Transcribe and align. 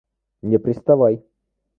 Не 0.53 0.57
приставай! 0.63 1.21